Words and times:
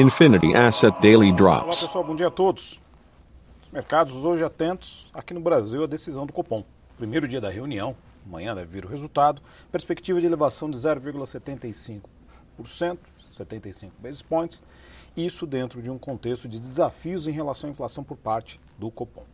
Infinity 0.00 0.54
Asset 0.54 0.96
Daily 1.02 1.26
Olá 1.26 1.36
Drops. 1.36 1.80
pessoal, 1.80 2.04
bom 2.04 2.14
dia 2.14 2.28
a 2.28 2.30
todos. 2.30 2.80
Os 3.66 3.72
mercados 3.72 4.14
hoje 4.14 4.44
atentos 4.44 5.10
aqui 5.12 5.34
no 5.34 5.40
Brasil 5.40 5.82
a 5.82 5.88
decisão 5.88 6.24
do 6.24 6.32
Copom. 6.32 6.62
Primeiro 6.96 7.26
dia 7.26 7.40
da 7.40 7.50
reunião, 7.50 7.96
amanhã 8.24 8.54
deve 8.54 8.70
vir 8.70 8.84
o 8.84 8.88
resultado. 8.88 9.42
Perspectiva 9.72 10.20
de 10.20 10.26
elevação 10.26 10.70
de 10.70 10.76
0,75%, 10.76 12.00
75 13.32 13.92
basis 13.98 14.22
points. 14.22 14.62
Isso 15.16 15.44
dentro 15.44 15.82
de 15.82 15.90
um 15.90 15.98
contexto 15.98 16.48
de 16.48 16.60
desafios 16.60 17.26
em 17.26 17.32
relação 17.32 17.68
à 17.68 17.72
inflação 17.72 18.04
por 18.04 18.16
parte 18.16 18.60
do 18.78 18.92
Copom. 18.92 19.24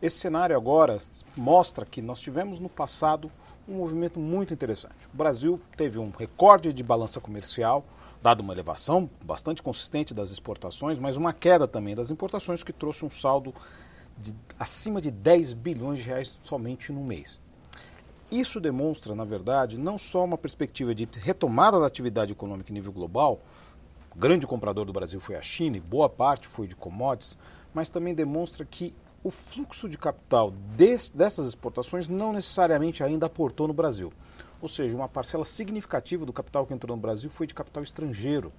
Esse 0.00 0.16
cenário 0.16 0.56
agora 0.56 0.96
mostra 1.36 1.84
que 1.84 2.00
nós 2.00 2.20
tivemos 2.20 2.58
no 2.58 2.70
passado 2.70 3.30
um 3.68 3.74
movimento 3.74 4.18
muito 4.18 4.54
interessante. 4.54 4.96
O 5.12 5.16
Brasil 5.16 5.60
teve 5.76 5.98
um 5.98 6.10
recorde 6.10 6.72
de 6.72 6.82
balança 6.82 7.20
comercial, 7.20 7.84
dado 8.24 8.40
uma 8.40 8.54
elevação 8.54 9.10
bastante 9.22 9.62
consistente 9.62 10.14
das 10.14 10.30
exportações, 10.30 10.98
mas 10.98 11.18
uma 11.18 11.34
queda 11.34 11.68
também 11.68 11.94
das 11.94 12.10
importações 12.10 12.62
que 12.62 12.72
trouxe 12.72 13.04
um 13.04 13.10
saldo 13.10 13.54
de 14.16 14.34
acima 14.58 14.98
de 14.98 15.10
10 15.10 15.52
bilhões 15.52 15.98
de 15.98 16.06
reais 16.06 16.40
somente 16.42 16.90
no 16.90 17.04
mês. 17.04 17.38
Isso 18.30 18.58
demonstra, 18.62 19.14
na 19.14 19.26
verdade, 19.26 19.76
não 19.76 19.98
só 19.98 20.24
uma 20.24 20.38
perspectiva 20.38 20.94
de 20.94 21.06
retomada 21.20 21.78
da 21.78 21.86
atividade 21.86 22.32
econômica 22.32 22.70
em 22.70 22.74
nível 22.74 22.92
global, 22.92 23.42
o 24.16 24.18
grande 24.18 24.46
comprador 24.46 24.86
do 24.86 24.92
Brasil 24.92 25.20
foi 25.20 25.36
a 25.36 25.42
China 25.42 25.76
e 25.76 25.80
boa 25.80 26.08
parte 26.08 26.48
foi 26.48 26.66
de 26.66 26.74
commodities, 26.74 27.36
mas 27.74 27.90
também 27.90 28.14
demonstra 28.14 28.64
que 28.64 28.94
o 29.22 29.30
fluxo 29.30 29.86
de 29.86 29.98
capital 29.98 30.50
des, 30.74 31.10
dessas 31.10 31.46
exportações 31.46 32.08
não 32.08 32.32
necessariamente 32.32 33.04
ainda 33.04 33.26
aportou 33.26 33.68
no 33.68 33.74
Brasil. 33.74 34.10
Ou 34.64 34.68
seja, 34.68 34.96
uma 34.96 35.10
parcela 35.10 35.44
significativa 35.44 36.24
do 36.24 36.32
capital 36.32 36.66
que 36.66 36.72
entrou 36.72 36.96
no 36.96 37.02
Brasil 37.02 37.28
foi 37.28 37.46
de 37.46 37.52
capital 37.52 37.82
estrangeiro, 37.82 38.50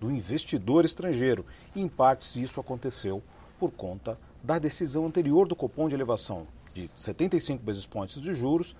do 0.00 0.10
investidor 0.10 0.84
estrangeiro. 0.84 1.46
E, 1.76 1.80
em 1.80 1.86
partes, 1.86 2.34
isso 2.34 2.58
aconteceu 2.58 3.22
por 3.56 3.70
conta 3.70 4.18
da 4.42 4.58
decisão 4.58 5.06
anterior 5.06 5.46
do 5.46 5.54
Copom 5.54 5.88
de 5.88 5.94
elevação 5.94 6.48
de 6.74 6.90
75 6.96 7.62
basis 7.62 7.86
points 7.86 8.20
de 8.20 8.34
juros, 8.34 8.74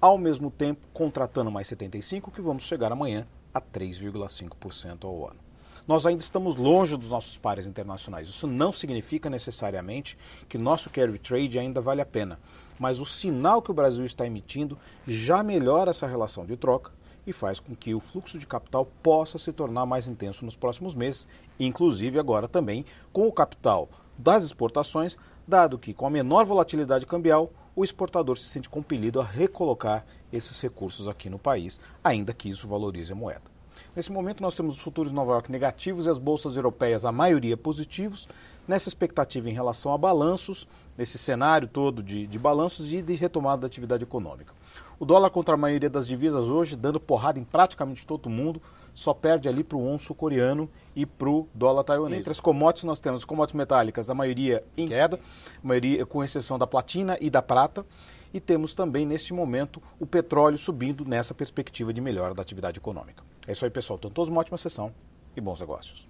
ao 0.00 0.16
mesmo 0.16 0.52
tempo 0.52 0.86
contratando 0.92 1.50
mais 1.50 1.66
75, 1.66 2.30
que 2.30 2.40
vamos 2.40 2.62
chegar 2.62 2.92
amanhã 2.92 3.26
a 3.52 3.60
3,5% 3.60 5.06
ao 5.06 5.30
ano. 5.30 5.40
Nós 5.86 6.06
ainda 6.06 6.22
estamos 6.22 6.56
longe 6.56 6.96
dos 6.96 7.10
nossos 7.10 7.36
pares 7.36 7.66
internacionais. 7.66 8.26
Isso 8.26 8.46
não 8.46 8.72
significa 8.72 9.28
necessariamente 9.28 10.16
que 10.48 10.56
nosso 10.56 10.88
carry 10.88 11.18
trade 11.18 11.58
ainda 11.58 11.78
vale 11.78 12.00
a 12.00 12.06
pena, 12.06 12.40
mas 12.78 13.00
o 13.00 13.04
sinal 13.04 13.60
que 13.60 13.70
o 13.70 13.74
Brasil 13.74 14.02
está 14.02 14.26
emitindo 14.26 14.78
já 15.06 15.42
melhora 15.42 15.90
essa 15.90 16.06
relação 16.06 16.46
de 16.46 16.56
troca 16.56 16.90
e 17.26 17.34
faz 17.34 17.60
com 17.60 17.76
que 17.76 17.94
o 17.94 18.00
fluxo 18.00 18.38
de 18.38 18.46
capital 18.46 18.86
possa 19.02 19.36
se 19.36 19.52
tornar 19.52 19.84
mais 19.84 20.08
intenso 20.08 20.42
nos 20.42 20.56
próximos 20.56 20.94
meses, 20.94 21.28
inclusive 21.60 22.18
agora 22.18 22.48
também 22.48 22.86
com 23.12 23.28
o 23.28 23.32
capital 23.32 23.90
das 24.16 24.42
exportações, 24.42 25.18
dado 25.46 25.78
que 25.78 25.92
com 25.92 26.06
a 26.06 26.10
menor 26.10 26.46
volatilidade 26.46 27.04
cambial, 27.04 27.52
o 27.76 27.84
exportador 27.84 28.38
se 28.38 28.46
sente 28.46 28.70
compelido 28.70 29.20
a 29.20 29.24
recolocar 29.24 30.06
esses 30.32 30.58
recursos 30.62 31.08
aqui 31.08 31.28
no 31.28 31.38
país, 31.38 31.78
ainda 32.02 32.32
que 32.32 32.48
isso 32.48 32.66
valorize 32.66 33.12
a 33.12 33.16
moeda. 33.16 33.53
Nesse 33.94 34.10
momento, 34.10 34.42
nós 34.42 34.56
temos 34.56 34.74
os 34.74 34.80
futuros 34.80 35.12
de 35.12 35.14
Nova 35.14 35.32
York 35.32 35.52
negativos 35.52 36.06
e 36.06 36.10
as 36.10 36.18
bolsas 36.18 36.56
europeias, 36.56 37.04
a 37.04 37.12
maioria 37.12 37.56
positivos, 37.56 38.28
nessa 38.66 38.88
expectativa 38.88 39.48
em 39.48 39.52
relação 39.52 39.92
a 39.92 39.98
balanços, 39.98 40.66
nesse 40.98 41.16
cenário 41.16 41.68
todo 41.68 42.02
de, 42.02 42.26
de 42.26 42.38
balanços 42.38 42.92
e 42.92 43.00
de 43.00 43.14
retomada 43.14 43.62
da 43.62 43.66
atividade 43.68 44.02
econômica. 44.02 44.52
O 44.98 45.04
dólar 45.04 45.30
contra 45.30 45.54
a 45.54 45.56
maioria 45.56 45.88
das 45.88 46.08
divisas 46.08 46.48
hoje, 46.48 46.74
dando 46.74 46.98
porrada 46.98 47.38
em 47.38 47.44
praticamente 47.44 48.04
todo 48.04 48.28
mundo, 48.28 48.60
só 48.92 49.14
perde 49.14 49.48
ali 49.48 49.62
para 49.62 49.76
o 49.76 49.86
onço 49.86 50.12
coreano 50.12 50.68
e 50.96 51.06
para 51.06 51.28
o 51.28 51.48
dólar 51.54 51.84
taiwanês. 51.84 52.20
Entre 52.20 52.32
as 52.32 52.40
commodities, 52.40 52.84
nós 52.84 52.98
temos 52.98 53.24
commodities 53.24 53.56
metálicas, 53.56 54.10
a 54.10 54.14
maioria 54.14 54.64
em 54.76 54.88
queda, 54.88 55.20
a 55.62 55.66
maioria 55.66 56.04
com 56.04 56.22
exceção 56.22 56.58
da 56.58 56.66
platina 56.66 57.16
e 57.20 57.30
da 57.30 57.42
prata. 57.42 57.86
E 58.32 58.40
temos 58.40 58.74
também, 58.74 59.06
neste 59.06 59.32
momento, 59.32 59.80
o 60.00 60.06
petróleo 60.06 60.58
subindo 60.58 61.04
nessa 61.04 61.32
perspectiva 61.32 61.92
de 61.92 62.00
melhora 62.00 62.34
da 62.34 62.42
atividade 62.42 62.78
econômica. 62.78 63.22
É 63.46 63.52
isso 63.52 63.64
aí, 63.64 63.70
pessoal. 63.70 63.98
Então, 63.98 64.10
todos 64.10 64.28
uma 64.28 64.40
ótima 64.40 64.56
sessão 64.58 64.92
e 65.36 65.40
bons 65.40 65.60
negócios. 65.60 66.08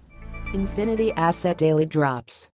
Infinity 0.53 1.11
Asset 1.15 1.63
Daily 1.63 1.85
Drops. 1.85 2.54